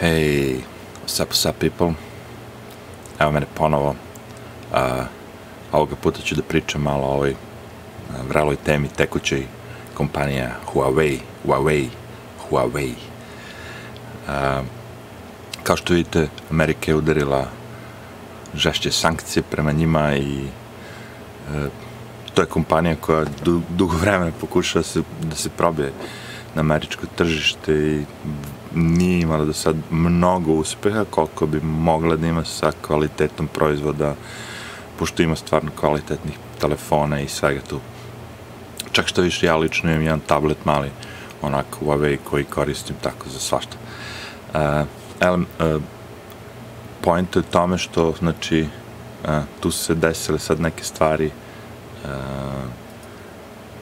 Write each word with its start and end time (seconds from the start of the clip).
Hej, 0.00 0.60
sup, 1.06 1.32
sup 1.32 1.56
people. 1.58 1.94
Evo 3.18 3.32
mene 3.32 3.46
ponovo. 3.54 3.94
A, 4.72 5.04
ovoga 5.72 5.96
puta 5.96 6.20
ću 6.20 6.34
da 6.34 6.42
pričam 6.42 6.82
malo 6.82 7.06
o 7.06 7.12
ovoj 7.12 7.30
a, 7.32 8.22
vreloj 8.28 8.56
temi 8.56 8.88
tekućoj 8.88 9.46
kompanija 9.94 10.50
Huawei, 10.72 11.18
Huawei, 11.44 11.88
Huawei. 12.50 12.92
A, 14.28 14.62
kao 15.62 15.76
što 15.76 15.94
vidite, 15.94 16.28
Amerika 16.50 16.90
je 16.90 16.94
udarila 16.94 17.46
žešće 18.54 18.92
sankcije 18.92 19.42
prema 19.42 19.72
njima 19.72 20.16
i 20.16 20.44
e, 20.44 21.68
to 22.34 22.42
je 22.42 22.46
kompanija 22.46 22.96
koja 23.00 23.24
du, 23.44 23.62
dugo 23.68 23.96
vremena 23.96 24.32
pokušava 24.40 24.82
se, 24.82 25.02
da 25.22 25.36
se 25.36 25.48
probije 25.48 25.92
na 26.56 26.60
američko 26.60 27.06
tržište 27.16 27.72
i 27.72 28.04
nije 28.74 29.20
imala 29.20 29.44
do 29.44 29.52
sad 29.52 29.76
mnogo 29.90 30.52
uspeha 30.52 31.04
koliko 31.10 31.46
bi 31.46 31.60
mogla 31.60 32.16
da 32.16 32.26
ima 32.26 32.44
sa 32.44 32.72
kvalitetom 32.86 33.48
proizvoda 33.48 34.14
pošto 34.98 35.22
ima 35.22 35.36
stvarno 35.36 35.70
kvalitetnih 35.80 36.38
telefona 36.60 37.20
i 37.20 37.28
svega 37.28 37.60
tu. 37.60 37.80
Čak 38.92 39.06
što 39.06 39.22
više, 39.22 39.46
ja 39.46 39.56
lično 39.56 39.90
imam 39.90 40.02
jedan 40.02 40.20
tablet 40.20 40.64
mali, 40.64 40.90
onako 41.42 41.84
Huawei 41.84 42.16
koji 42.30 42.44
koristim 42.44 42.96
tako 43.02 43.28
za 43.28 43.38
svašta. 43.38 43.76
Uh, 44.54 44.60
ele, 45.20 45.36
uh, 45.36 45.82
point 47.00 47.36
je 47.36 47.42
tome 47.42 47.78
što, 47.78 48.14
znači, 48.18 48.66
uh, 49.24 49.30
tu 49.60 49.70
su 49.70 49.84
se 49.84 49.94
desile 49.94 50.38
sad 50.38 50.60
neke 50.60 50.84
stvari 50.84 51.26
uh, 51.26 52.10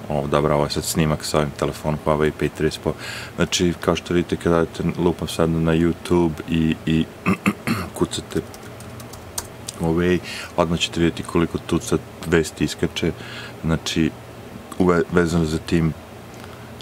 ovo, 0.08 0.26
dobro, 0.26 0.54
ovo 0.54 0.64
je 0.64 0.70
sad 0.70 0.84
snimak 0.84 1.24
sa 1.24 1.38
ovim 1.38 1.50
telefonom 1.58 2.00
Huawei 2.04 2.32
P30 2.40 2.78
Pro. 2.82 2.94
Znači, 3.36 3.74
kao 3.80 3.96
što 3.96 4.14
vidite, 4.14 4.36
kada 4.36 4.54
dajete 4.54 4.82
lupam 4.98 5.28
sad 5.28 5.50
na 5.50 5.72
YouTube 5.72 6.32
i, 6.48 6.76
i 6.86 7.04
kucate 7.98 8.40
Huawei, 9.80 10.18
odmah 10.56 10.78
ćete 10.78 11.00
vidjeti 11.00 11.22
koliko 11.22 11.58
tu 11.58 11.78
sad 11.78 12.00
vesti 12.26 12.64
iskače. 12.64 13.12
Znači, 13.64 14.10
uve, 14.78 15.02
vezano 15.12 15.44
za 15.44 15.58
tim, 15.58 15.92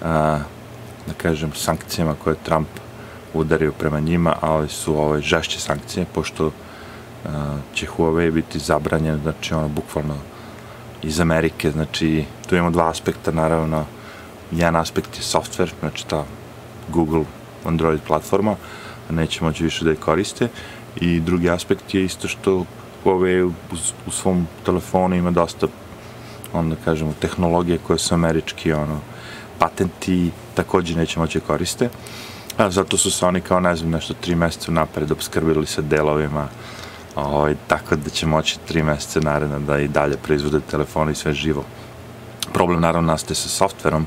a, 0.03 0.39
da 1.06 1.12
kažem, 1.17 1.53
sankcijama 1.55 2.15
koje 2.25 2.37
Trump 2.43 2.69
udario 3.34 3.73
prema 3.73 4.00
njima, 4.00 4.37
ali 4.41 4.69
su 4.69 5.00
ove 5.00 5.20
žešće 5.20 5.61
sankcije, 5.61 6.06
pošto 6.15 6.50
a, 7.27 7.56
će 7.75 7.87
Huawei 7.87 8.31
biti 8.31 8.59
zabranjen, 8.59 9.20
znači 9.23 9.55
ono, 9.55 9.69
bukvalno 9.69 10.17
iz 11.03 11.20
Amerike, 11.20 11.70
znači 11.70 12.25
tu 12.48 12.56
imamo 12.56 12.70
dva 12.70 12.91
aspekta, 12.91 13.31
naravno, 13.31 13.84
jedan 14.50 14.77
aspekt 14.77 15.17
je 15.17 15.22
software, 15.22 15.70
znači 15.81 16.06
ta 16.06 16.25
Google 16.89 17.25
Android 17.64 18.00
platforma, 18.06 18.56
neće 19.11 19.44
moći 19.44 19.64
više 19.64 19.84
da 19.84 19.91
je 19.91 19.97
koriste, 19.97 20.48
i 20.97 21.20
drugi 21.20 21.50
aspekt 21.50 21.94
je 21.94 22.05
isto 22.05 22.28
što 22.28 22.64
Huawei 23.05 23.42
u, 23.42 23.53
u 24.06 24.11
svom 24.11 24.47
telefonu 24.64 25.17
ima 25.17 25.31
dosta, 25.31 25.67
onda 26.53 26.77
kažemo, 26.84 27.14
tehnologije 27.20 27.78
koje 27.78 27.98
su 27.98 28.14
američki, 28.14 28.72
ono, 28.72 29.00
patenti 29.59 30.31
takođe 30.55 30.97
neće 30.97 31.19
moći 31.19 31.39
da 31.39 31.47
koriste, 31.47 31.89
a 32.56 32.70
zato 32.70 32.97
su 32.97 33.11
se 33.11 33.27
oni 33.27 33.41
kao, 33.41 33.61
ne 33.61 33.77
znam, 33.77 33.91
nešto 33.91 34.14
tri 34.14 34.34
meseca 34.34 34.72
napred 34.72 35.11
obskrbili 35.12 35.66
sa 35.66 35.83
delovima, 35.83 36.48
Ovaj, 37.17 37.55
tako 37.67 37.97
da 37.97 38.11
će 38.11 38.27
moći 38.27 38.59
tri 38.69 38.83
meseca 38.83 39.21
naredno 39.21 39.59
da 39.59 39.79
i 39.79 39.89
dalje 39.89 40.17
proizvode 40.17 40.61
telefone 40.61 41.13
i 41.13 41.15
sve 41.15 41.33
živo. 41.33 41.65
Problem 42.53 42.81
naravno 42.81 43.13
nastaje 43.13 43.37
sa 43.37 43.49
softverom, 43.49 44.07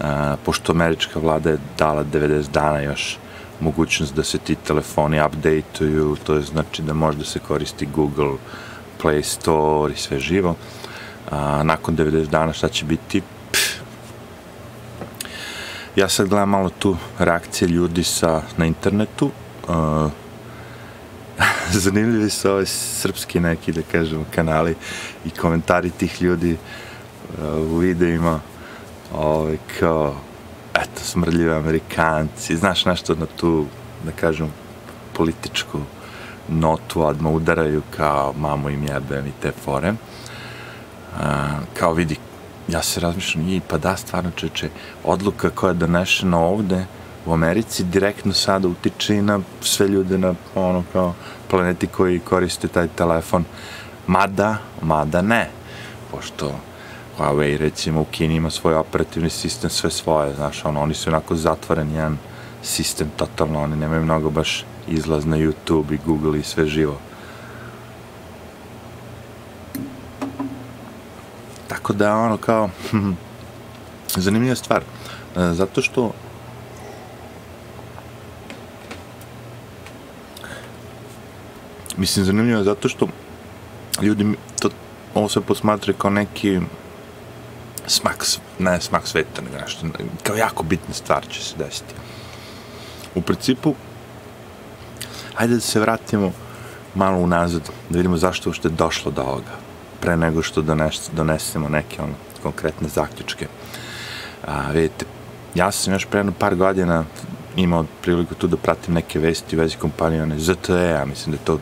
a, 0.00 0.36
pošto 0.44 0.72
američka 0.72 1.18
vlada 1.20 1.50
je 1.50 1.58
dala 1.78 2.04
90 2.04 2.50
dana 2.50 2.80
još 2.80 3.18
mogućnost 3.60 4.14
da 4.14 4.24
se 4.24 4.38
ti 4.38 4.54
telefoni 4.54 5.20
updateuju, 5.26 6.16
to 6.24 6.34
je 6.34 6.42
znači 6.42 6.82
da 6.82 6.94
može 6.94 7.18
da 7.18 7.24
se 7.24 7.38
koristi 7.38 7.86
Google 7.86 8.36
Play 9.02 9.22
Store 9.22 9.94
i 9.94 9.96
sve 9.96 10.18
živo. 10.18 10.54
A, 11.30 11.62
nakon 11.62 11.96
90 11.96 12.26
dana 12.26 12.52
šta 12.52 12.68
će 12.68 12.84
biti? 12.84 13.22
Pff. 13.52 13.76
Ja 15.96 16.08
sad 16.08 16.28
gledam 16.28 16.48
malo 16.48 16.70
tu 16.78 16.96
reakcije 17.18 17.68
ljudi 17.68 18.04
sa, 18.04 18.42
na 18.56 18.66
internetu, 18.66 19.30
uh, 19.68 20.10
zanimljivi 21.84 22.30
su 22.30 22.50
ovaj 22.50 22.66
srpski 22.66 23.40
neki, 23.40 23.72
da 23.72 23.82
kažemo, 23.92 24.24
kanali 24.34 24.74
i 25.24 25.30
komentari 25.30 25.90
tih 25.90 26.22
ljudi 26.22 26.56
uh, 27.38 27.72
u 27.72 27.76
videima, 27.76 28.40
ovaj, 29.14 29.56
kao, 29.80 30.14
eto, 30.74 31.00
smrdljivi 31.02 31.52
Amerikanci, 31.52 32.56
znaš 32.56 32.84
nešto 32.84 33.14
na 33.14 33.26
tu, 33.36 33.66
da 34.04 34.12
kažem, 34.12 34.52
političku 35.12 35.80
notu, 36.48 37.02
odmah 37.02 37.32
udaraju 37.32 37.82
kao 37.96 38.34
mamu 38.38 38.70
im 38.70 38.84
jebem 38.84 39.26
i 39.26 39.32
te 39.42 39.52
fore. 39.64 39.90
Uh, 39.90 41.20
kao 41.78 41.92
vidi, 41.92 42.16
ja 42.68 42.82
se 42.82 43.00
razmišljam, 43.00 43.48
i 43.48 43.60
pa 43.68 43.78
da, 43.78 43.96
stvarno 43.96 44.30
čeče, 44.30 44.68
odluka 45.04 45.50
koja 45.50 45.70
je 45.70 45.74
donešena 45.74 46.38
ovde, 46.38 46.86
u 47.26 47.32
Americi 47.32 47.84
direktno 47.84 48.32
sada 48.32 48.68
utiče 48.68 49.16
i 49.16 49.22
na 49.22 49.40
sve 49.60 49.88
ljude 49.88 50.18
na 50.18 50.34
ono 50.54 50.84
kao 50.92 51.14
planeti 51.50 51.86
koji 51.86 52.18
koriste 52.18 52.68
taj 52.68 52.88
telefon. 52.88 53.44
Mada, 54.06 54.56
mada 54.82 55.22
ne. 55.22 55.50
Pošto 56.10 56.52
Huawei 57.18 57.56
recimo 57.56 58.00
u 58.00 58.04
Kini 58.04 58.34
ima 58.34 58.50
svoj 58.50 58.74
operativni 58.74 59.30
sistem, 59.30 59.70
sve 59.70 59.90
svoje, 59.90 60.34
znaš, 60.34 60.64
ono, 60.64 60.82
oni 60.82 60.94
su 60.94 61.10
onako 61.10 61.36
zatvoren 61.36 61.94
jedan 61.94 62.18
sistem 62.62 63.10
totalno, 63.16 63.62
oni 63.62 63.76
nemaju 63.76 64.02
mnogo 64.02 64.30
baš 64.30 64.64
izlaz 64.88 65.24
na 65.26 65.36
YouTube 65.36 65.94
i 65.94 65.98
Google 66.06 66.38
i 66.38 66.42
sve 66.42 66.66
živo. 66.66 66.98
Tako 71.68 71.92
da, 71.92 72.16
ono, 72.16 72.36
kao, 72.36 72.70
zanimljiva 74.24 74.54
stvar, 74.54 74.82
e, 75.36 75.40
zato 75.52 75.82
što 75.82 76.12
Mislim, 81.96 82.24
zanimljivo 82.24 82.58
je 82.58 82.64
zato 82.64 82.88
što 82.88 83.08
ljudi 84.02 84.34
to, 84.60 84.70
ovo 85.14 85.28
se 85.28 85.40
posmatra 85.40 85.94
kao 85.98 86.10
neki 86.10 86.60
smak, 87.86 88.24
ne 88.58 88.80
smak 88.80 89.08
sveta, 89.08 89.42
nego 89.42 89.56
nešto, 89.58 89.86
kao 90.22 90.36
jako 90.36 90.62
bitna 90.62 90.94
stvar 90.94 91.26
će 91.28 91.44
se 91.44 91.56
desiti. 91.58 91.94
U 93.14 93.22
principu, 93.22 93.74
hajde 95.34 95.54
da 95.54 95.60
se 95.60 95.80
vratimo 95.80 96.32
malo 96.94 97.18
unazad, 97.18 97.62
da 97.90 97.96
vidimo 97.96 98.16
zašto 98.16 98.50
ušte 98.50 98.68
došlo 98.68 99.10
do 99.10 99.22
ovoga, 99.22 99.56
pre 100.00 100.16
nego 100.16 100.42
što 100.42 100.62
dones, 100.62 101.10
donesemo 101.12 101.68
neke 101.68 102.02
ono, 102.02 102.14
konkretne 102.42 102.88
zaključke. 102.88 103.46
A, 104.46 104.70
vidite, 104.70 105.04
ja 105.54 105.72
sam 105.72 105.92
još 105.92 106.06
pre 106.06 106.24
par 106.38 106.54
godina 106.54 107.04
imao 107.56 107.84
priliku 108.02 108.34
tu 108.34 108.46
da 108.46 108.56
pratim 108.56 108.94
neke 108.94 109.18
vesti 109.18 109.56
u 109.56 109.58
vezi 109.58 109.76
kompanije, 109.76 110.22
one 110.22 110.38
ZTE, 110.38 110.98
a 111.02 111.04
mislim 111.04 111.32
da 111.32 111.40
je 111.40 111.44
to 111.44 111.58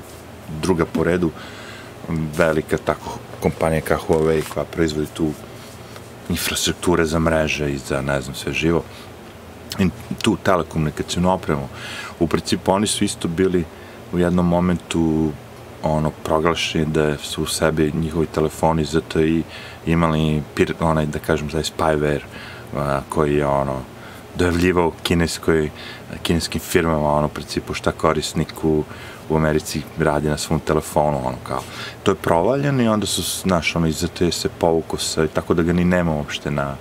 druga 0.63 0.85
po 0.85 1.05
redu 1.05 1.31
velika 2.37 2.77
tako 2.77 3.19
kompanija 3.41 3.81
kao 3.81 3.99
Huawei 4.09 4.43
koja 4.49 4.65
proizvodi 4.65 5.07
tu 5.15 5.33
infrastrukture 6.29 7.05
za 7.05 7.19
mreže 7.19 7.73
i 7.73 7.79
za 7.79 8.01
ne 8.01 8.21
znam 8.21 8.35
sve 8.35 8.53
živo. 8.53 8.83
I 9.79 9.89
tu 10.23 10.37
telekomunikacijnu 10.43 11.33
opremu. 11.33 11.69
U 12.21 12.27
principu 12.27 12.73
oni 12.73 12.87
su 12.87 13.05
isto 13.05 13.29
bili 13.29 13.65
u 14.13 14.19
jednom 14.19 14.49
momentu 14.49 15.33
ono 15.83 16.11
proglašeni 16.11 16.87
da 16.87 17.19
su 17.19 17.43
u 17.43 17.47
sebi 17.47 17.93
njihovi 17.95 18.27
telefoni 18.27 18.85
zato 18.85 19.21
i 19.21 19.43
imali 19.87 20.43
onaj 20.81 21.07
da 21.07 21.19
kažem 21.19 21.49
taj 21.49 21.63
spyware 21.63 22.23
a, 22.77 23.01
koji 23.09 23.37
je 23.37 23.47
ono 23.47 23.81
dojavljivao 24.35 24.93
kineskoj 25.03 25.71
kineskim 26.23 26.61
firmama 26.61 27.13
ono 27.13 27.27
u 27.27 27.31
principu 27.31 27.75
šta 27.75 27.93
korisniku 27.93 28.85
u 29.29 29.37
Americi 29.37 29.83
radi 29.99 30.29
na 30.29 30.37
svom 30.39 30.61
telefonu, 30.61 31.27
ono 31.27 31.37
kao, 31.47 31.63
to 32.03 32.11
je 32.11 32.15
provaljeno 32.15 32.83
i 32.83 32.89
onda 32.89 33.07
su, 33.07 33.23
znaš, 33.23 33.77
ono, 33.77 33.87
iza 33.87 34.09
te 34.09 34.33
se 34.33 34.49
povuku 34.49 34.97
se, 34.97 35.29
tako 35.29 35.55
da 35.55 35.63
ga 35.63 35.73
ni 35.73 35.85
nema 35.85 36.13
uopšte 36.13 36.51
na, 36.51 36.77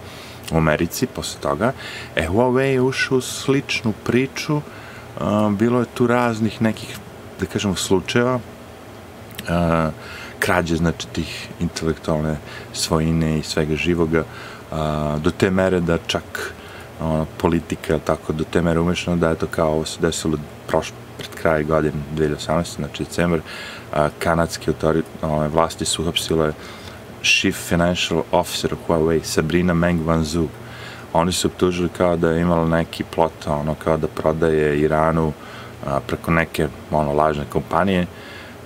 u 0.51 0.57
Americi 0.57 1.07
posle 1.07 1.41
toga. 1.41 1.71
E, 2.15 2.27
Huawei 2.27 2.73
je 2.73 2.81
ušao 2.81 3.17
u 3.17 3.21
sličnu 3.21 3.93
priču, 4.03 4.55
uh, 4.55 5.51
bilo 5.51 5.79
je 5.79 5.85
tu 5.93 6.07
raznih 6.07 6.61
nekih, 6.61 6.97
da 7.39 7.45
kažemo, 7.45 7.75
slučajeva, 7.75 8.35
uh, 8.35 9.93
krađe, 10.39 10.75
znači, 10.75 11.07
tih 11.07 11.47
intelektualne 11.59 12.37
svojine 12.73 13.39
i 13.39 13.43
svega 13.43 13.75
živoga, 13.75 14.23
uh, 14.71 14.77
do 15.21 15.31
te 15.31 15.49
mere 15.49 15.79
da 15.79 15.97
čak 16.07 16.53
ono, 17.03 17.25
politika, 17.37 17.99
tako, 17.99 18.33
do 18.33 18.43
te 18.43 18.61
mere 18.61 18.79
umešano 18.79 19.17
da 19.17 19.29
je 19.29 19.35
to 19.35 19.47
kao 19.47 19.71
ovo 19.71 19.85
se 19.85 20.01
desilo 20.01 20.37
prošlo, 20.67 20.95
pred 21.17 21.29
kraj 21.41 21.63
godine 21.63 21.93
2018. 22.15 22.75
znači 22.75 23.03
decembar, 23.03 23.39
a, 23.93 24.09
kanadske 24.19 24.71
autori, 24.71 25.03
ove, 25.21 25.47
vlasti 25.47 25.85
su 25.85 26.01
uhapsile 26.01 26.53
Chief 27.23 27.55
Financial 27.55 28.23
Officer 28.31 28.73
u 28.73 28.77
Huawei, 28.87 29.23
Sabrina 29.23 29.73
Meng 29.73 30.01
Wanzhou. 30.01 30.47
Oni 31.13 31.31
su 31.31 31.47
optužili 31.47 31.89
kao 31.89 32.17
da 32.17 32.31
je 32.31 32.41
imala 32.41 32.67
neki 32.67 33.03
plot, 33.03 33.47
ono, 33.47 33.75
kao 33.83 33.97
da 33.97 34.07
prodaje 34.07 34.79
Iranu 34.79 35.33
a, 35.85 35.99
preko 36.07 36.31
neke 36.31 36.67
ono, 36.91 37.13
lažne 37.13 37.43
kompanije, 37.49 38.05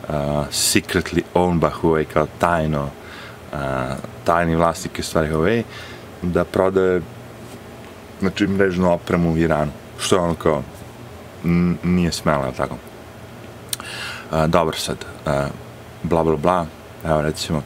a, 0.09 0.45
secretly 0.51 1.21
owned 1.33 1.59
by 1.59 1.69
Huawei 1.81 2.05
kao 2.05 2.27
tajno, 2.39 2.89
a, 3.53 3.95
tajni 4.23 4.55
vlasnik 4.55 4.97
je 4.97 5.03
stvari 5.03 5.27
Huawei, 5.27 5.63
da 6.21 6.43
prodaje 6.43 7.01
znači 8.19 8.47
mrežnu 8.47 8.93
opremu 8.93 9.31
u 9.33 9.37
Iranu, 9.37 9.71
što 9.99 10.15
je 10.15 10.21
ono 10.21 10.35
kao 10.35 10.63
nije 11.83 12.11
smela, 12.11 12.51
tako. 12.51 12.75
A, 14.31 14.47
dobro 14.47 14.77
sad, 14.77 14.97
a, 15.25 15.47
bla 16.03 16.23
bla 16.23 16.35
bla, 16.35 16.65
evo 17.05 17.21
recimo, 17.21 17.61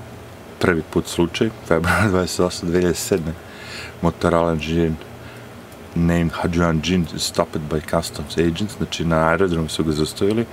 prvi 0.60 0.82
put 0.94 1.08
slučaj, 1.08 1.50
februar 1.68 2.10
28. 2.14 2.66
2007. 2.66 3.20
Motorola 4.02 4.52
Engine 4.52 4.96
named 5.96 6.32
Hajuan 6.32 6.82
Jin 6.84 7.08
stopped 7.18 7.62
by 7.70 7.82
customs 7.90 8.38
agents, 8.38 8.78
znači 8.78 9.06
na 9.06 9.28
aerodromu 9.28 9.70
su 9.70 9.84
ga 9.84 9.92
zaustavili, 9.92 10.46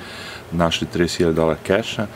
našli 0.52 0.86
30.000 0.94 1.32
dolara 1.32 1.58
keša 1.62 2.06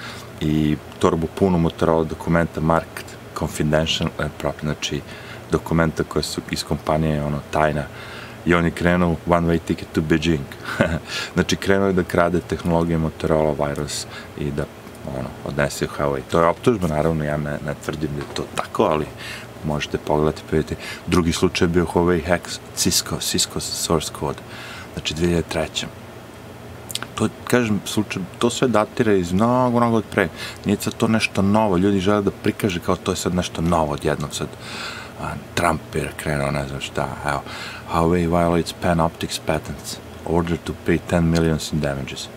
i 0.40 0.76
torbu 0.99 1.26
punu 1.34 1.58
Motorola 1.58 2.05
dokumenta 2.05 2.61
marked 2.61 3.05
confidential 3.38 4.08
and 4.19 4.31
proper, 4.38 4.61
znači 4.61 5.00
dokumenta 5.53 6.05
koje 6.05 6.23
su 6.23 6.41
iz 6.51 6.65
kompanije 6.65 7.25
ono 7.25 7.41
tajna 7.51 7.85
i 8.47 8.55
on 8.55 8.65
je 8.65 8.71
krenuo 8.71 9.17
one 9.27 9.49
way 9.49 9.59
ticket 9.59 9.89
to 9.93 10.01
Beijing. 10.01 10.45
znači 11.35 11.57
krenuo 11.57 11.87
je 11.87 11.93
da 11.93 12.03
krade 12.03 12.41
tehnologije 12.41 12.99
Motorola 12.99 13.69
virus 13.69 14.07
i 14.39 14.51
da 14.51 14.65
ono, 15.19 15.29
odnese 15.45 15.85
u 15.85 15.89
Huawei. 15.89 16.23
To 16.31 16.41
je 16.41 16.47
optužba, 16.47 16.89
naravno, 16.89 17.25
ja 17.25 17.37
ne, 17.37 17.59
ne 17.67 17.75
tvrdim 17.85 18.11
da 18.17 18.19
je 18.19 18.35
to 18.35 18.45
tako, 18.55 18.85
ali 18.85 19.07
možete 19.65 19.99
pogledati, 19.99 20.43
pa. 20.51 20.75
Drugi 21.07 21.33
slučaj 21.33 21.65
je 21.65 21.69
bio 21.69 21.87
Huawei 21.95 22.23
Hex, 22.27 22.59
Cisco, 22.75 23.17
Cisco 23.21 23.61
source 23.61 24.13
code, 24.21 24.39
znači 24.95 25.15
2003. 25.15 25.87
To, 27.15 27.29
kažem, 27.45 27.81
slučaj, 27.85 28.23
to 28.39 28.51
sve 28.51 28.69
datira 28.69 29.13
iz 29.13 29.33
mnogo, 29.33 29.77
mnogo 29.77 29.97
od 29.97 30.05
pre. 30.11 30.29
Nije 30.65 30.77
sad 30.81 30.95
to 30.95 31.09
nešto 31.09 31.43
novo, 31.43 31.77
ljudi 31.77 32.01
žele 32.01 32.23
da 32.23 32.31
prikaže 32.31 32.81
kao 32.81 32.97
to 32.97 33.13
je 33.13 33.17
sad 33.17 33.35
nešto 33.35 33.63
novo 33.63 33.93
odjednom 33.93 34.31
sad. 34.33 34.49
Trump 35.55 35.95
je 35.95 36.11
krenuo, 36.17 36.51
ne 36.51 36.69
znam 36.69 36.81
šta, 36.81 37.09
evo, 37.27 37.43
Huawei 37.93 38.27
violates 38.27 38.75
Panoptics 38.83 39.41
patents, 39.47 39.97
order 40.27 40.59
to 40.65 40.73
pay 40.87 40.99
10 41.11 41.21
millions 41.21 41.73
in 41.73 41.81
damages. 41.81 42.29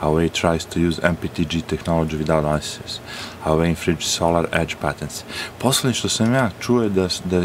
Huawei 0.00 0.28
tries 0.28 0.64
to 0.64 0.80
use 0.80 1.00
MPTG 1.02 1.62
technology 1.66 2.16
without 2.16 2.44
licenses. 2.44 3.00
Huawei 3.44 3.68
infringes 3.68 4.06
Solar 4.06 4.46
Edge 4.52 4.76
patents. 4.80 5.24
Poslednje 5.58 5.94
što 5.94 6.08
sam 6.08 6.34
ja 6.34 6.50
čuo 6.60 6.82
je 6.82 6.88
da, 6.88 7.08
da, 7.24 7.42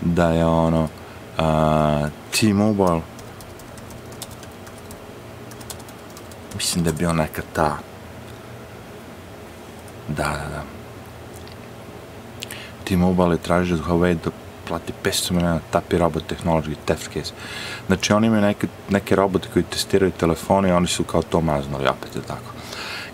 da 0.00 0.30
je 0.30 0.44
ono 0.44 0.82
uh, 0.82 2.08
T-Mobile 2.30 3.00
mislim 6.54 6.84
da 6.84 6.90
je 6.90 6.94
bio 6.94 7.12
neka 7.12 7.42
ta 7.52 7.78
da, 10.08 10.24
da, 10.24 10.48
da 10.48 10.75
T-Mobile 12.88 13.34
je 13.34 13.42
tražio 13.42 13.76
od 13.76 13.82
Huawei 13.82 14.16
da 14.24 14.30
plati 14.68 14.92
500 15.04 15.32
miliona 15.32 15.60
tapi 15.70 15.98
robot 15.98 16.22
technology 16.32 16.74
test. 16.84 17.34
Znači 17.86 18.12
oni 18.12 18.26
imaju 18.26 18.42
neke, 18.42 18.66
neke 18.90 19.16
robote 19.16 19.48
koji 19.52 19.62
testiraju 19.62 20.12
telefone 20.12 20.68
i 20.68 20.72
oni 20.72 20.86
su 20.86 21.04
kao 21.04 21.22
to 21.22 21.40
maznuli, 21.40 21.88
opet 21.88 22.16
je 22.16 22.22
tako. 22.22 22.52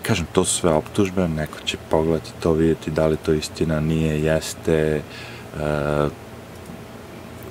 Kažem, 0.01 0.25
to 0.31 0.45
su 0.45 0.59
sve 0.59 0.73
optužbe, 0.73 1.27
neko 1.27 1.59
će 1.65 1.77
pogledati 1.89 2.31
to, 2.39 2.51
vidjeti 2.51 2.91
da 2.91 3.07
li 3.07 3.17
to 3.17 3.33
istina, 3.33 3.79
nije, 3.79 4.23
jeste. 4.23 5.01
E, 5.01 5.01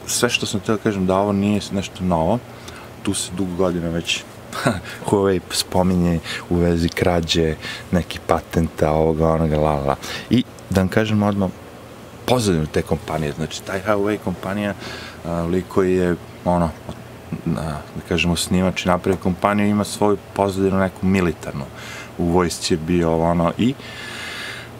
sve 0.06 0.30
što 0.30 0.46
sam 0.46 0.60
teo 0.60 0.76
da 0.76 0.82
kažem 0.82 1.06
da 1.06 1.16
ovo 1.16 1.32
nije 1.32 1.60
nešto 1.72 2.04
novo, 2.04 2.38
tu 3.02 3.14
se 3.14 3.30
dugo 3.36 3.56
godina 3.56 3.88
već 3.88 4.22
Huawei 5.06 5.40
spominje 5.50 6.20
u 6.50 6.56
vezi 6.56 6.88
krađe, 6.88 7.54
neki 7.90 8.18
patenta, 8.26 8.90
ovoga, 8.90 9.28
onoga, 9.28 9.58
la, 9.58 9.74
la. 9.74 9.96
I 10.30 10.44
da 10.70 10.80
vam 10.80 10.88
kažem 10.88 11.22
odmah, 11.22 11.50
pozadinu 12.32 12.66
te 12.66 12.82
kompanije. 12.82 13.32
Znači, 13.32 13.62
taj 13.62 13.82
Huawei 13.86 14.18
kompanija, 14.24 14.74
liko 15.50 15.82
je, 15.82 16.16
ono, 16.44 16.70
da 17.44 17.80
kažemo, 18.08 18.36
snimač 18.36 18.84
i 18.84 18.88
napravi 18.88 19.18
kompaniju, 19.18 19.68
ima 19.68 19.84
svoju 19.84 20.16
pozadinu 20.32 20.78
neku 20.78 21.06
militarnu. 21.06 21.64
U 22.18 22.24
vojsci 22.24 22.74
je 22.74 22.78
bio 22.78 23.18
ono 23.18 23.52
i 23.58 23.74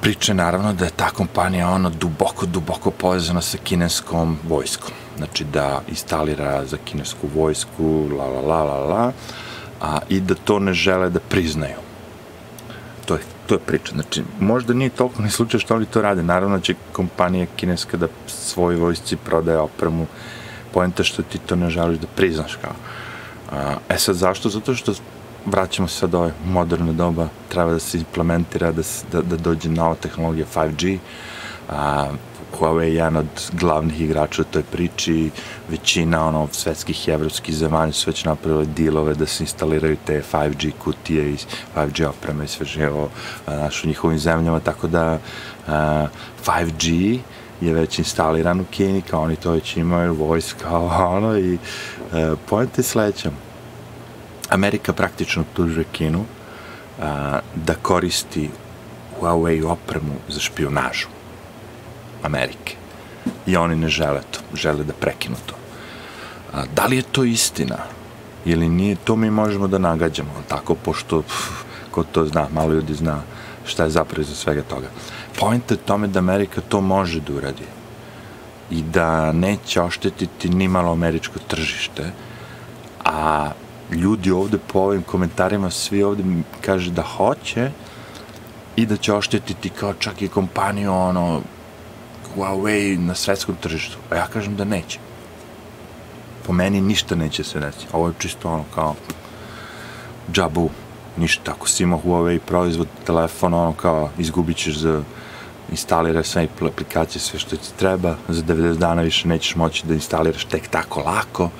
priče 0.00 0.34
naravno 0.34 0.72
da 0.72 0.84
je 0.84 0.96
ta 0.96 1.10
kompanija 1.10 1.68
ono 1.68 1.90
duboko, 1.90 2.46
duboko 2.46 2.90
povezana 2.90 3.40
sa 3.40 3.58
kineskom 3.58 4.38
vojskom. 4.48 4.90
Znači 5.16 5.44
da 5.44 5.82
instalira 5.88 6.64
za 6.66 6.76
kinesku 6.84 7.28
vojsku, 7.34 8.08
la 8.18 8.26
la 8.26 8.40
la 8.40 8.62
la 8.62 8.78
la, 8.78 9.12
a, 9.80 9.98
i 10.08 10.20
da 10.20 10.34
to 10.34 10.58
ne 10.58 10.72
žele 10.74 11.10
da 11.10 11.20
priznaju. 11.20 11.91
To 13.46 13.54
je 13.54 13.58
priča. 13.58 13.92
Znači, 13.92 14.22
možda 14.40 14.74
nije 14.74 14.90
toliko 14.90 15.22
ni 15.22 15.30
slučaj 15.30 15.60
što 15.60 15.74
oni 15.74 15.86
to 15.86 16.02
rade. 16.02 16.22
Naravno 16.22 16.60
će 16.60 16.74
kompanija 16.92 17.46
kineska 17.56 17.96
da 17.96 18.08
svoj 18.26 18.76
vojsci 18.76 19.16
prodaje 19.16 19.58
opremu. 19.58 20.06
Poenta 20.72 21.04
što 21.04 21.22
ti 21.22 21.38
to 21.38 21.56
ne 21.56 21.70
želiš 21.70 21.98
da 21.98 22.06
priznaš 22.16 22.56
kao. 22.56 22.74
E 23.88 23.98
sad, 23.98 24.16
zašto? 24.16 24.48
Zato 24.48 24.74
što 24.74 24.94
vraćamo 25.46 25.88
se 25.88 25.96
sad 25.98 26.14
ove 26.14 26.32
moderne 26.44 26.92
doba, 26.92 27.28
treba 27.48 27.72
da 27.72 27.78
se 27.78 27.98
implementira, 27.98 28.72
da, 28.72 28.82
da, 29.12 29.22
da 29.22 29.36
dođe 29.36 29.68
nova 29.68 29.94
tehnologija 29.94 30.46
5G, 30.54 30.98
a, 31.70 32.12
Huawei 32.58 32.82
je 32.82 32.94
jedan 32.94 33.16
od 33.16 33.50
glavnih 33.52 34.00
igrača 34.00 34.42
u 34.42 34.44
toj 34.44 34.62
priči, 34.62 35.30
većina 35.68 36.26
ono, 36.28 36.48
svetskih 36.52 37.08
i 37.08 37.10
evropskih 37.10 37.54
zemalja 37.54 37.92
su 37.92 38.10
već 38.10 38.24
napravili 38.24 38.66
dilove 38.66 39.14
da 39.14 39.26
se 39.26 39.42
instaliraju 39.42 39.96
te 40.06 40.22
5G 40.32 40.72
kutije 40.84 41.30
i 41.32 41.36
5G 41.76 42.06
opreme 42.06 42.44
i 42.44 42.48
sve 42.48 42.66
živo 42.66 43.08
naš 43.46 43.84
u 43.84 43.86
njihovim 43.86 44.18
zemljama, 44.18 44.60
tako 44.60 44.86
da 44.88 45.18
a, 45.68 46.06
5G 46.46 47.18
je 47.60 47.74
već 47.74 47.98
instaliran 47.98 48.60
u 48.60 48.64
Kini, 48.70 49.02
kao 49.02 49.22
oni 49.22 49.36
to 49.36 49.50
već 49.50 49.76
imaju, 49.76 50.14
vojska, 50.14 50.78
ono, 51.08 51.38
i 51.38 51.54
uh, 51.54 52.38
point 52.48 52.78
je 52.78 52.84
sledeća. 52.84 53.30
Amerika 54.48 54.92
praktično 54.92 55.44
tužuje 55.56 55.84
Kinu 55.92 56.24
a, 57.00 57.40
da 57.54 57.74
koristi 57.74 58.50
Huawei 59.20 59.64
opremu 59.64 60.14
za 60.28 60.40
špionažu. 60.40 61.11
Amerike. 62.22 62.76
I 63.46 63.56
oni 63.56 63.76
ne 63.76 63.88
žele 63.88 64.22
to, 64.30 64.40
žele 64.54 64.84
da 64.84 64.92
prekinu 64.92 65.36
to. 65.46 65.54
A, 66.52 66.64
da 66.74 66.86
li 66.86 66.96
je 66.96 67.02
to 67.02 67.24
istina? 67.24 67.78
Ili 68.44 68.68
nije, 68.68 68.96
to 69.04 69.16
mi 69.16 69.30
možemo 69.30 69.68
da 69.68 69.78
nagađamo, 69.78 70.42
tako, 70.48 70.74
pošto, 70.74 71.22
pff, 71.22 71.64
ko 71.90 72.02
to 72.02 72.26
zna, 72.26 72.48
malo 72.52 72.72
ljudi 72.72 72.94
zna 72.94 73.22
šta 73.64 73.84
je 73.84 73.90
zapravo 73.90 74.22
iza 74.22 74.34
svega 74.34 74.62
toga. 74.62 74.88
Point 75.38 75.70
je 75.70 75.76
tome 75.76 76.06
da 76.06 76.18
Amerika 76.18 76.60
to 76.60 76.80
može 76.80 77.20
da 77.20 77.32
uradi 77.32 77.64
i 78.70 78.82
da 78.82 79.32
neće 79.32 79.82
oštetiti 79.82 80.48
ni 80.48 80.68
malo 80.68 80.92
američko 80.92 81.38
tržište, 81.46 82.10
a 83.04 83.50
ljudi 83.90 84.30
ovde 84.30 84.58
po 84.72 84.78
ovim 84.78 85.02
komentarima 85.02 85.70
svi 85.70 86.02
ovde 86.02 86.24
kaže 86.60 86.90
da 86.90 87.02
hoće 87.02 87.70
i 88.76 88.86
da 88.86 88.96
će 88.96 89.14
oštetiti 89.14 89.68
kao 89.68 89.94
čak 89.94 90.22
i 90.22 90.28
kompaniju 90.28 90.92
ono 90.92 91.40
Huawei 92.36 92.98
na 92.98 93.14
svetskom 93.14 93.56
tržištu? 93.60 93.96
A 94.10 94.16
ja 94.16 94.26
kažem 94.26 94.56
da 94.56 94.64
neće. 94.64 94.98
Po 96.46 96.52
meni 96.52 96.80
ništa 96.80 97.14
neće 97.14 97.44
se 97.44 97.60
reći. 97.60 97.86
Ovo 97.92 98.08
je 98.08 98.14
čisto 98.18 98.50
ono 98.50 98.64
kao 98.74 98.94
džabu, 100.32 100.70
ništa. 101.16 101.52
Ako 101.52 101.68
si 101.68 101.82
ima 101.82 101.98
Huawei 102.04 102.38
proizvod, 102.38 102.88
telefon, 103.06 103.54
ono 103.54 103.72
kao 103.72 104.10
izgubit 104.18 104.56
ćeš 104.56 104.76
za 104.76 105.02
instaliraj 105.70 106.24
sve 106.24 106.48
aplikacije, 106.60 107.20
sve 107.22 107.38
što 107.38 107.56
ti 107.56 107.68
treba, 107.78 108.16
za 108.28 108.42
90 108.42 108.76
dana 108.76 109.02
više 109.02 109.28
nećeš 109.28 109.56
moći 109.56 109.86
da 109.86 109.94
instaliraš 109.94 110.44
tek 110.44 110.68
tako 110.68 111.00
lako 111.00 111.50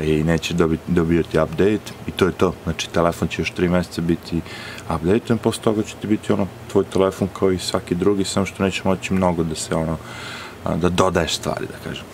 i 0.00 0.24
neće 0.24 0.54
dobiti, 0.54 0.82
dobijati 0.86 1.38
update 1.38 1.92
i 2.06 2.10
to 2.10 2.26
je 2.26 2.32
to. 2.32 2.54
Znači, 2.64 2.90
telefon 2.90 3.28
će 3.28 3.42
još 3.42 3.52
3 3.52 3.68
meseca 3.68 4.00
biti 4.00 4.40
update, 4.94 5.36
posle 5.36 5.62
toga 5.62 5.82
će 5.82 5.94
ti 6.00 6.06
biti 6.06 6.32
ono, 6.32 6.46
tvoj 6.72 6.84
telefon 6.84 7.28
kao 7.38 7.52
i 7.52 7.58
svaki 7.58 7.94
drugi, 7.94 8.24
samo 8.24 8.46
što 8.46 8.62
neće 8.62 8.82
moći 8.84 9.14
mnogo 9.14 9.42
da 9.42 9.54
se 9.54 9.74
ono, 9.74 9.96
da 10.76 10.88
dodaješ 10.88 11.36
stvari, 11.36 11.66
da 11.66 11.90
kažem. 11.90 12.04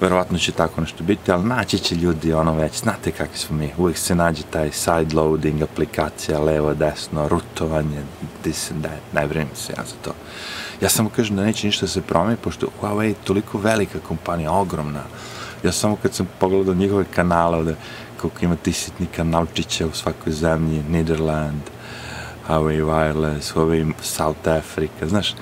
Verovatno 0.00 0.38
će 0.38 0.52
tako 0.52 0.80
nešto 0.80 1.04
biti, 1.04 1.32
ali 1.32 1.44
naći 1.44 1.78
će 1.78 1.94
ljudi 1.94 2.32
ono 2.32 2.54
već, 2.54 2.80
znate 2.80 3.10
kakvi 3.10 3.38
smo 3.38 3.56
mi, 3.56 3.72
uvijek 3.76 3.98
se 3.98 4.14
nađe 4.14 4.42
taj 4.50 4.72
side 4.72 5.14
loading, 5.14 5.62
aplikacija, 5.62 6.40
levo, 6.40 6.74
desno, 6.74 7.28
rutovanje, 7.28 8.02
this 8.42 8.70
and 8.70 8.84
that, 8.84 9.00
ne 9.14 9.26
vrem 9.26 9.48
se 9.54 9.72
ja 9.72 9.84
za 9.84 9.94
to. 10.04 10.14
Ja 10.80 10.88
samo 10.88 11.10
kažem 11.16 11.36
da 11.36 11.44
neće 11.44 11.66
ništa 11.66 11.86
se 11.86 12.00
promeni, 12.00 12.36
pošto 12.36 12.68
Huawei 12.80 13.02
je 13.02 13.14
toliko 13.24 13.58
velika 13.58 13.98
kompanija, 14.08 14.52
ogromna, 14.52 15.02
Ja 15.64 15.72
samo 15.72 15.96
kad 16.02 16.14
sam 16.14 16.28
pogledao 16.38 16.74
njihove 16.74 17.04
kanale 17.14 17.56
ovde, 17.58 17.74
koliko 18.20 18.44
ima 18.44 18.56
ti 18.56 18.72
sitni 18.72 19.06
kanalčića 19.06 19.86
u 19.86 19.92
svakoj 19.92 20.32
zemlji, 20.32 20.82
Niderland, 20.88 21.62
Huawei 22.48 22.82
Wireless, 22.82 23.54
Huawei 23.54 23.92
South 24.02 24.48
Africa, 24.48 25.06
znaš, 25.06 25.34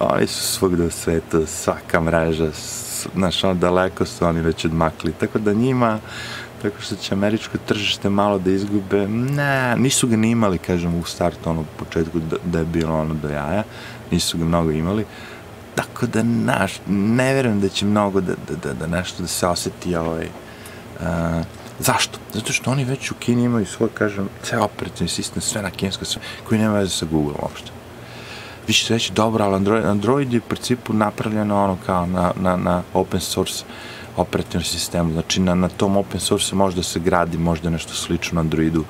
oni 0.00 0.26
su 0.26 0.42
svugde 0.42 0.84
u 0.84 0.90
svetu, 0.90 1.46
svaka 1.46 2.00
mreža, 2.00 2.50
znaš, 3.14 3.44
ono 3.44 3.54
daleko 3.54 4.04
su 4.04 4.24
oni 4.24 4.40
već 4.40 4.64
odmakli, 4.64 5.12
tako 5.12 5.38
da 5.38 5.52
njima 5.52 5.98
tako 6.62 6.80
što 6.80 6.96
će 6.96 7.14
američko 7.14 7.58
tržište 7.66 8.10
malo 8.10 8.38
da 8.38 8.50
izgube, 8.50 9.08
ne, 9.08 9.76
nisu 9.76 10.08
ga 10.08 10.16
ni 10.16 10.30
imali, 10.30 10.58
kažem, 10.58 10.94
u 10.94 11.04
startu, 11.04 11.50
ono, 11.50 11.60
u 11.60 11.64
početku 11.78 12.18
da, 12.18 12.36
da 12.44 12.58
je 12.58 12.64
bilo 12.64 13.00
ono 13.00 13.14
do 13.14 13.28
jaja, 13.28 13.62
nisu 14.10 14.38
ga 14.38 14.44
mnogo 14.44 14.70
imali, 14.70 15.04
tako 15.76 16.06
da, 16.06 16.22
naš, 16.22 16.72
ne 16.88 17.34
verujem 17.34 17.60
da 17.60 17.68
će 17.68 17.86
mnogo 17.86 18.20
da, 18.20 18.34
da, 18.48 18.56
da, 18.56 18.74
da 18.74 18.86
nešto 18.86 19.22
da 19.22 19.28
se 19.28 19.46
oseti, 19.46 19.96
ovaj, 19.96 20.26
uh, 21.00 21.06
zašto? 21.78 22.18
Zato 22.32 22.52
što 22.52 22.70
oni 22.70 22.84
već 22.84 23.10
u 23.10 23.14
Kini 23.14 23.44
imaju 23.44 23.66
svoj, 23.66 23.88
kažem, 23.94 24.28
ceo 24.42 24.64
operativni 24.64 25.08
sistem, 25.08 25.42
sve 25.42 25.62
na 25.62 25.70
kineskom, 25.70 26.06
sve, 26.06 26.22
koji 26.48 26.60
nema 26.60 26.78
veze 26.78 26.90
sa 26.90 27.06
Google 27.06 27.34
uopšte 27.42 27.76
više 28.66 28.86
će 28.86 28.94
reći, 28.94 29.12
dobro, 29.12 29.44
ali 29.44 29.54
Android, 29.54 29.84
Android 29.84 30.32
je 30.32 30.38
u 30.38 30.48
principu 30.48 30.92
napravljeno 30.92 31.64
ono 31.64 31.76
kao 31.86 32.06
na, 32.06 32.32
na, 32.40 32.56
na 32.56 32.82
open 32.94 33.20
source 33.20 33.64
operativnom 34.16 34.64
sistemu, 34.64 35.12
znači 35.12 35.40
na, 35.40 35.54
na 35.54 35.68
tom 35.68 35.96
open 35.96 36.20
source 36.20 36.56
može 36.56 36.76
da 36.76 36.82
se 36.82 37.00
gradi 37.00 37.38
možda 37.38 37.70
nešto 37.70 37.94
slično 37.94 38.40
Androidu, 38.40 38.84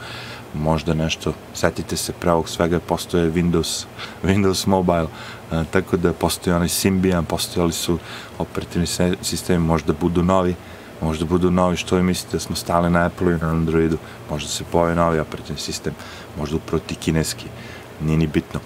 možda 0.63 0.95
nešto, 0.95 1.33
setite 1.55 1.97
se 1.97 2.13
pre 2.13 2.33
ovog 2.33 2.49
svega, 2.49 2.81
postoje 2.81 3.33
Windows, 3.33 3.85
Windows 4.25 4.69
Mobile, 4.69 5.07
a, 5.51 5.65
tako 5.71 5.97
da 5.97 6.13
postoje 6.13 6.57
onaj 6.57 6.69
Symbian, 6.69 7.25
postojali 7.25 7.73
su 7.73 7.99
operativni 8.39 8.87
sistemi, 9.23 9.59
možda 9.65 9.93
budu 9.93 10.23
novi, 10.23 10.55
možda 11.01 11.25
budu 11.25 11.51
novi, 11.51 11.77
što 11.77 11.97
vi 11.97 12.03
mislite 12.03 12.37
da 12.37 12.41
smo 12.41 12.57
stali 12.57 12.91
na 12.91 13.07
Apple 13.07 13.33
i 13.33 13.39
na 13.39 13.51
Androidu, 13.51 13.99
možda 14.31 14.49
se 14.49 14.65
pojavi 14.73 14.97
novi 14.97 15.19
operativni 15.19 15.61
sistem, 15.61 15.95
možda 16.39 16.57
upravo 16.57 16.83
ti 16.87 16.95
kineski, 16.95 17.47
nije 18.01 18.19
ni 18.19 18.27
bitno. 18.27 18.61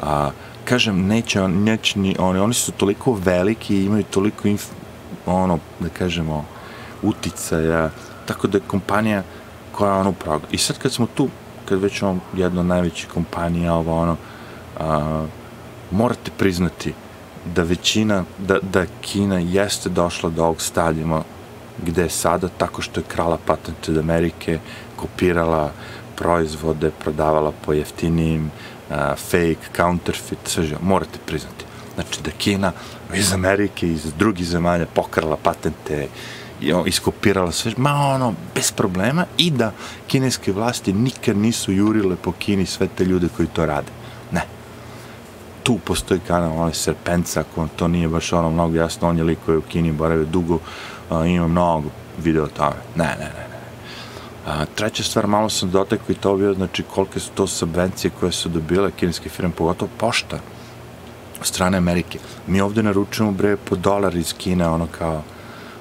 A, 0.00 0.30
kažem, 0.64 1.06
neće, 1.06 1.48
neće 1.48 1.98
ni 1.98 2.16
oni, 2.18 2.38
oni 2.38 2.54
su 2.54 2.72
toliko 2.72 3.12
veliki 3.12 3.76
i 3.76 3.84
imaju 3.84 4.04
toliko, 4.04 4.48
inf, 4.48 4.64
ono, 5.26 5.58
da 5.80 5.88
kažemo, 5.88 6.44
uticaja, 7.02 7.90
tako 8.26 8.46
da 8.46 8.60
kompanija 8.60 9.22
koja 9.78 9.94
ono 9.94 10.12
praga. 10.12 10.46
I 10.50 10.58
sad 10.58 10.78
kad 10.78 10.92
smo 10.92 11.06
tu, 11.14 11.28
kad 11.64 11.80
već 11.80 12.02
ono, 12.02 12.20
jedna 12.34 12.60
od 12.60 12.66
najvećih 12.66 13.08
kompanija, 13.08 13.74
ovo 13.74 14.00
ono, 14.02 14.16
a, 14.80 15.26
morate 15.90 16.30
priznati 16.38 16.92
da 17.54 17.62
većina, 17.62 18.24
da, 18.38 18.58
da 18.72 18.86
Kina 19.00 19.38
jeste 19.38 19.88
došla 19.88 20.30
do 20.30 20.42
ovog 20.44 20.62
stadijuma 20.62 21.22
gde 21.86 22.02
je 22.02 22.10
sada, 22.10 22.48
tako 22.48 22.82
što 22.82 23.00
je 23.00 23.04
krala 23.08 23.38
patente 23.46 23.92
od 23.92 23.98
Amerike, 23.98 24.58
kopirala 24.96 25.70
proizvode, 26.16 26.90
prodavala 26.90 27.52
po 27.64 27.72
jeftinijim, 27.72 28.50
uh, 28.90 28.96
fake, 29.16 29.70
counterfeit, 29.76 30.38
sve 30.44 30.64
živo, 30.64 30.80
morate 30.82 31.18
priznati. 31.26 31.64
Znači 31.94 32.22
da 32.22 32.30
Kina 32.30 32.72
iz 33.14 33.32
Amerike, 33.32 33.88
iz 33.88 34.12
drugih 34.18 34.46
zemalja 34.46 34.86
pokrala 34.94 35.36
patente, 35.36 36.08
iskopirala 36.86 37.52
sve, 37.52 37.72
ma 37.76 37.94
ono, 37.94 38.34
bez 38.54 38.72
problema 38.72 39.24
i 39.38 39.50
da 39.50 39.72
kineske 40.06 40.52
vlasti 40.52 40.92
nikad 40.92 41.36
nisu 41.36 41.72
jurile 41.72 42.16
po 42.16 42.32
Kini 42.32 42.66
sve 42.66 42.88
te 42.88 43.04
ljude 43.04 43.28
koji 43.36 43.48
to 43.48 43.66
rade. 43.66 43.92
Ne. 44.32 44.42
Tu 45.62 45.78
postoji 45.84 46.20
kanal, 46.26 46.52
onaj 46.60 46.74
Serpenca, 46.74 47.40
ako 47.40 47.68
to 47.76 47.88
nije 47.88 48.08
baš 48.08 48.32
ono 48.32 48.50
mnogo 48.50 48.76
jasno, 48.76 49.08
on 49.08 49.18
je 49.18 49.24
lik 49.24 49.38
koji 49.46 49.58
u 49.58 49.62
Kini 49.62 49.92
boravio 49.92 50.24
dugo, 50.24 50.54
uh, 51.10 51.28
ima 51.30 51.48
mnogo 51.48 51.90
video 52.18 52.44
o 52.44 52.48
tome. 52.48 52.76
Ne, 52.96 53.04
ne, 53.04 53.24
ne. 53.24 53.48
A, 54.48 54.64
treća 54.74 55.02
stvar, 55.02 55.26
malo 55.26 55.48
sam 55.48 55.70
dotekao 55.70 56.06
i 56.08 56.14
to 56.14 56.36
bio, 56.36 56.54
znači, 56.54 56.82
kolike 56.82 57.20
su 57.20 57.30
to 57.34 57.46
subvencije 57.46 58.10
koje 58.20 58.32
su 58.32 58.48
dobile 58.48 58.90
kineske 58.90 59.28
firme, 59.28 59.52
pogotovo 59.52 59.90
pošta 59.98 60.38
strane 61.42 61.78
Amerike. 61.78 62.18
Mi 62.46 62.60
ovde 62.60 62.82
naručujemo, 62.82 63.32
bre, 63.32 63.56
po 63.56 63.76
dolar 63.76 64.16
iz 64.16 64.34
Kine, 64.34 64.68
ono 64.68 64.86
kao, 64.98 65.22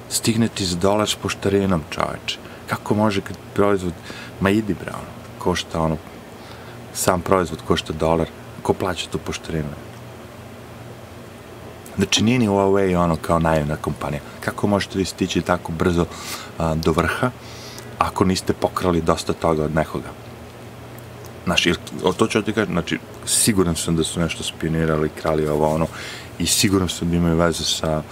stigne 0.10 0.48
ti 0.48 0.66
s 0.66 1.16
poštarinom, 1.22 1.84
čoveče. 1.90 2.38
Kako 2.68 2.96
može 2.96 3.22
kad 3.22 3.38
proizvod, 3.54 3.94
ma 4.40 4.50
idi, 4.50 4.74
bre, 4.74 4.92
ono, 4.92 5.08
košta, 5.40 5.82
ono, 5.82 5.98
sam 6.94 7.22
proizvod 7.22 7.60
košta 7.68 7.94
dolar, 7.94 8.28
ko 8.62 8.74
plaća 8.74 9.10
tu 9.10 9.18
poštarinu? 9.18 9.70
Znači, 11.98 12.24
nije 12.24 12.40
ni 12.40 12.48
Huawei 12.48 12.96
ono 12.96 13.16
kao 13.16 13.40
najemna 13.40 13.76
kompanija. 13.76 14.22
Kako 14.40 14.68
možete 14.68 14.98
vi 14.98 15.06
stići 15.06 15.42
tako 15.42 15.72
brzo 15.72 16.06
a, 16.58 16.76
do 16.76 16.92
vrha, 16.92 17.32
ako 18.00 18.26
niste 18.26 18.54
pokrali 18.54 19.02
dosta 19.02 19.34
toga 19.34 19.64
od 19.64 19.76
nekoga. 19.76 20.10
Znaš, 21.46 21.64
to 22.18 22.28
ću 22.28 22.42
ti 22.42 22.54
kažem, 22.54 22.74
znači, 22.74 23.00
siguran 23.26 23.76
sam 23.76 23.96
da 23.96 24.04
su 24.04 24.20
nešto 24.20 24.44
spionirali, 24.44 25.10
krali 25.22 25.48
ovo, 25.48 25.74
ono, 25.74 25.88
i 26.40 26.46
siguran 26.46 26.90
sam 26.90 27.10
da 27.10 27.16
imaju 27.16 27.36
veze 27.38 27.64
sa, 27.64 28.04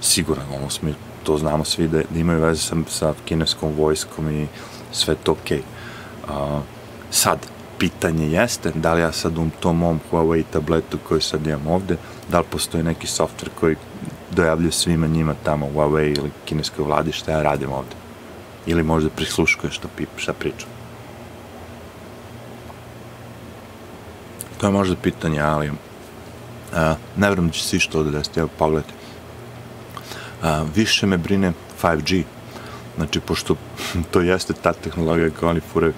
siguran, 0.00 0.46
ono, 0.56 0.70
smo, 0.70 0.90
to 1.22 1.38
znamo 1.38 1.64
svi, 1.64 1.88
da, 1.88 2.02
da 2.10 2.18
imaju 2.18 2.40
veze 2.40 2.62
sa, 2.62 2.76
sa 2.88 3.14
kineskom 3.24 3.72
vojskom 3.72 4.30
i 4.30 4.46
sve 4.92 5.14
to 5.14 5.32
okej. 5.32 5.62
Okay. 6.28 6.56
Uh, 6.56 6.62
sad, 7.10 7.38
pitanje 7.78 8.26
jeste, 8.30 8.72
da 8.74 8.94
li 8.94 9.00
ja 9.00 9.12
sad 9.12 9.38
u 9.38 9.48
tom 9.60 9.78
mom 9.78 10.00
Huawei 10.10 10.44
tabletu 10.50 10.98
koji 11.08 11.20
sad 11.20 11.46
imam 11.46 11.66
ovde, 11.66 11.96
da 12.28 12.38
li 12.38 12.44
postoji 12.50 12.84
neki 12.84 13.06
software 13.06 13.54
koji 13.60 13.76
dojavljuje 14.30 14.72
svima 14.72 15.06
njima 15.06 15.34
tamo 15.44 15.66
u 15.66 15.72
Huawei 15.74 16.18
ili 16.18 16.30
kineskoj 16.44 16.84
vladi 16.84 17.12
šta 17.12 17.32
ja 17.32 17.42
radim 17.42 17.72
ovde 17.72 17.96
ili 18.66 18.82
možda 18.82 19.10
prisluškuje 19.10 19.70
što 19.70 19.88
pi, 19.96 20.06
šta 20.16 20.32
pričam. 20.32 20.68
To 24.60 24.66
je 24.66 24.72
možda 24.72 24.96
pitanje, 24.96 25.40
ali 25.40 25.70
a, 26.74 26.94
ne 27.16 27.28
vjerujem 27.28 27.48
da 27.48 27.52
će 27.52 27.64
svi 27.64 27.80
što 27.80 27.98
ovde 27.98 28.10
desiti, 28.10 28.40
evo 28.40 28.48
pogledajte. 28.58 28.99
A, 30.42 30.64
više 30.74 31.06
me 31.06 31.16
brine 31.18 31.52
5G, 31.82 32.22
znači 32.96 33.20
pošto 33.20 33.56
to 34.10 34.20
jeste 34.20 34.52
ta 34.52 34.72
tehnologija 34.72 35.30
koja 35.40 35.50
oni 35.50 35.60
furaju, 35.72 35.92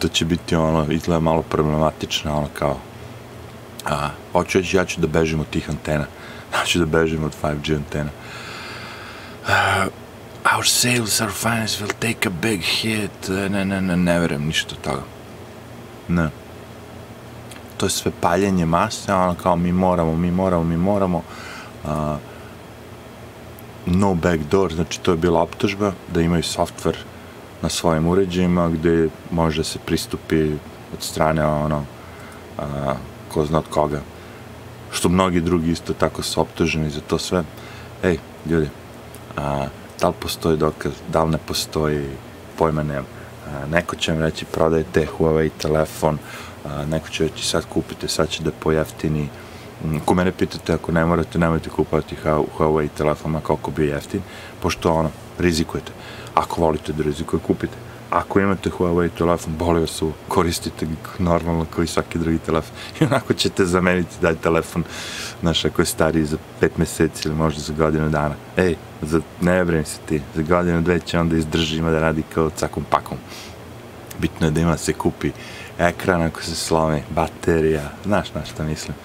to 0.00 0.08
će 0.08 0.24
biti 0.24 0.56
ono, 0.56 0.92
izgleda 0.92 1.20
malo 1.20 1.42
problematično, 1.42 2.36
ono 2.36 2.48
kao, 2.58 2.78
a, 3.86 4.08
hoću 4.32 4.60
ja 4.72 4.84
ću 4.84 5.00
da 5.00 5.06
bežim 5.06 5.40
od 5.40 5.46
tih 5.50 5.70
antena, 5.70 6.06
ja 6.54 6.64
ću 6.66 6.78
da 6.78 6.86
bežim 6.86 7.24
od 7.24 7.32
5G 7.42 7.76
antena. 7.76 8.10
A, 9.48 9.86
our 10.56 10.66
sales, 10.66 11.20
our 11.20 11.32
finance 11.32 11.84
will 11.84 11.92
take 11.98 12.28
a 12.28 12.30
big 12.30 12.60
hit, 12.60 13.28
ne, 13.28 13.64
ne, 13.64 13.80
ne, 13.80 13.96
ne 13.96 14.20
verujem 14.20 14.46
ništa 14.46 14.74
toga. 14.74 15.02
Ne. 16.08 16.28
To 17.76 17.86
je 17.86 17.90
sve 17.90 18.12
paljenje 18.20 18.66
mase, 18.66 19.14
ono 19.14 19.34
kao 19.34 19.56
mi 19.56 19.72
moramo, 19.72 20.16
mi 20.16 20.30
moramo, 20.30 20.64
mi 20.64 20.76
moramo. 20.76 21.22
Uh, 21.84 21.90
no 23.86 24.14
backdoor, 24.14 24.74
znači 24.74 25.00
to 25.00 25.10
je 25.10 25.16
bila 25.16 25.42
optužba 25.42 25.92
da 26.14 26.20
imaju 26.20 26.42
software 26.42 27.02
na 27.62 27.68
svojim 27.68 28.06
uređajima 28.06 28.68
gde 28.68 29.08
može 29.30 29.60
da 29.60 29.64
se 29.64 29.78
pristupi 29.78 30.52
od 30.92 31.02
strane 31.02 31.46
ono, 31.46 31.84
a, 32.58 32.94
ko 33.32 33.44
zna 33.46 33.58
od 33.58 33.68
koga. 33.70 34.00
Što 34.92 35.08
mnogi 35.08 35.40
drugi 35.40 35.70
isto 35.70 35.92
tako 35.92 36.22
su 36.22 36.40
optuženi 36.40 36.90
za 36.90 37.00
to 37.00 37.18
sve. 37.18 37.44
Ej, 38.02 38.18
ljudi, 38.46 38.68
a, 39.36 39.66
da 40.00 40.08
li 40.08 40.14
postoji 40.20 40.56
dokaz, 40.56 40.92
da 41.12 41.24
li 41.24 41.30
ne 41.30 41.38
postoji, 41.38 42.06
pojma 42.58 42.82
nema. 42.82 43.06
Neko 43.70 43.96
će 43.96 44.12
vam 44.12 44.20
reći 44.20 44.44
prodajte 44.44 45.06
Huawei 45.18 45.50
telefon, 45.58 46.18
neko 46.86 47.08
će 47.08 47.24
reći 47.24 47.46
sad 47.46 47.64
kupite, 47.68 48.08
sad 48.08 48.28
će 48.28 48.42
da 48.42 48.50
pojeftini. 48.50 49.28
Ako 50.02 50.14
mene 50.14 50.32
pitate, 50.32 50.72
ako 50.72 50.92
ne 50.92 51.04
morate, 51.04 51.38
nemojte 51.38 51.70
kupovati 51.70 52.16
Huawei 52.58 52.88
telefon, 52.88 53.32
ma 53.32 53.40
kako 53.40 53.70
bi 53.70 53.86
jeftin, 53.86 54.22
pošto 54.62 54.92
ono, 54.92 55.10
rizikujete. 55.38 55.92
Ako 56.34 56.60
volite 56.60 56.92
da 56.92 57.02
rizikuje, 57.02 57.40
kupite 57.40 57.76
ako 58.14 58.40
imate 58.40 58.70
Huawei 58.70 59.10
telefon, 59.10 59.56
boli 59.58 59.80
vas 59.80 60.02
u, 60.02 60.12
koristite 60.28 60.86
ga 60.86 60.92
normalno 61.18 61.66
kao 61.74 61.84
i 61.84 61.86
svaki 61.86 62.18
drugi 62.18 62.38
telefon. 62.38 62.76
I 63.00 63.04
onako 63.04 63.34
ćete 63.34 63.64
zameniti 63.64 64.16
daj 64.22 64.34
telefon, 64.34 64.84
znaš, 65.40 65.64
ako 65.64 65.82
je 65.82 65.86
stariji 65.86 66.24
za 66.24 66.36
pet 66.60 66.78
meseci 66.78 67.28
ili 67.28 67.36
možda 67.36 67.60
za 67.60 67.72
godinu 67.72 68.08
dana. 68.08 68.34
Ej, 68.56 68.76
za, 69.02 69.20
ne 69.40 69.64
brini 69.64 69.84
se 69.84 69.98
ti, 70.08 70.22
za 70.34 70.42
godinu 70.42 70.82
dve 70.82 71.00
će 71.00 71.18
onda 71.18 71.36
izdrži, 71.36 71.78
ima 71.78 71.90
da 71.90 72.00
radi 72.00 72.22
kao 72.34 72.50
cakom 72.50 72.84
pakom. 72.90 73.18
Bitno 74.18 74.46
je 74.46 74.50
da 74.50 74.60
ima 74.60 74.76
se 74.76 74.92
kupi 74.92 75.30
ekran 75.78 76.22
ako 76.22 76.42
se 76.42 76.54
slomi, 76.54 77.02
baterija, 77.10 77.90
znaš 78.04 78.34
na 78.34 78.44
što 78.44 78.62
mislim. 78.62 78.96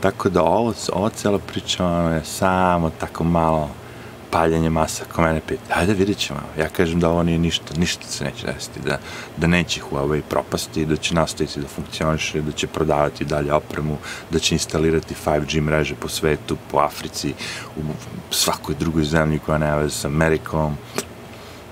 Tako 0.00 0.28
da 0.28 0.42
ovo, 0.42 0.74
ovo 0.92 1.08
cijela 1.08 1.38
priča 1.38 1.86
ono 1.86 2.14
je 2.14 2.24
samo 2.24 2.90
tako 2.90 3.24
malo 3.24 3.70
paljenje 4.30 4.70
masa, 4.70 5.04
ako 5.10 5.22
mene 5.22 5.40
pita, 5.48 5.62
ajde 5.74 5.94
vidit 5.94 6.18
ćemo, 6.18 6.40
ja 6.58 6.68
kažem 6.68 7.00
da 7.00 7.08
ovo 7.08 7.22
nije 7.22 7.38
ništa, 7.38 7.74
ništa 7.76 8.06
se 8.06 8.24
neće 8.24 8.46
desiti, 8.46 8.80
da, 8.84 8.98
da 9.36 9.46
neće 9.46 9.80
Huawei 9.90 10.22
propasti, 10.28 10.86
da 10.86 10.96
će 10.96 11.14
nastaviti 11.14 11.60
da 11.60 11.68
funkcioniše, 11.68 12.40
da 12.40 12.52
će 12.52 12.66
prodavati 12.66 13.24
dalje 13.24 13.52
opremu, 13.52 13.96
da 14.30 14.38
će 14.38 14.54
instalirati 14.54 15.14
5G 15.24 15.60
mreže 15.60 15.94
po 15.94 16.08
svetu, 16.08 16.56
po 16.70 16.78
Africi, 16.78 17.34
u 17.76 17.80
svakoj 18.30 18.74
drugoj 18.74 19.04
zemlji 19.04 19.38
koja 19.38 19.58
nema 19.58 19.76
veze 19.76 19.94
sa 19.94 20.08
Amerikom, 20.08 20.76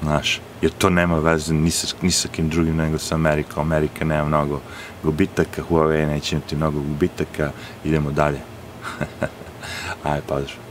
znaš, 0.02 0.40
jer 0.62 0.72
to 0.78 0.90
nema 0.90 1.18
veze 1.18 1.54
ni 1.54 1.70
sa, 1.70 1.86
ni 2.02 2.10
sa 2.10 2.28
kim 2.28 2.48
drugim 2.48 2.76
nego 2.76 2.98
sa 2.98 3.14
Amerikom, 3.14 3.62
Amerika 3.62 4.04
nema 4.04 4.24
mnogo 4.24 4.60
gubitaka, 5.02 5.62
Huawei 5.62 6.06
neće 6.06 6.36
imati 6.36 6.56
mnogo 6.56 6.80
gubitaka, 6.80 7.50
idemo 7.84 8.10
dalje. 8.10 8.40
Ajde, 10.04 10.22
pozdrav. 10.26 10.67